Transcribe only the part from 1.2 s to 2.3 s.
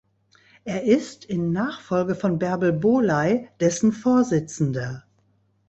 in Nachfolge